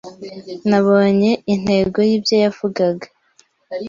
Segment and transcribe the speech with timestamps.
[0.69, 3.07] Nabonye intego y'ibyo yavugaga.